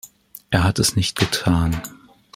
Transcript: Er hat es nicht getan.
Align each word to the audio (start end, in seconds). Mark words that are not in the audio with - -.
Er 0.49 0.63
hat 0.63 0.79
es 0.79 0.95
nicht 0.95 1.15
getan. 1.19 1.79